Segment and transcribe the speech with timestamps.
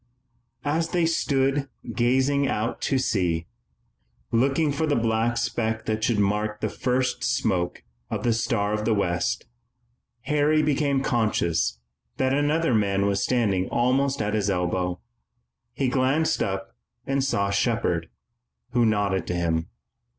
[0.65, 3.45] As they stood there gazing out to sea,
[4.31, 8.83] looking for the black speck that should mark the first smoke of the Star of
[8.83, 9.45] the West,
[10.21, 11.77] Harry became conscious
[12.17, 14.99] that another man was standing almost at his elbow.
[15.71, 16.75] He glanced up
[17.05, 18.09] and saw Shepard,
[18.71, 19.67] who nodded to him.